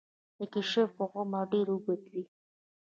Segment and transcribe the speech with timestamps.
[0.37, 2.23] د کیشپ عمر ډیر اوږد وي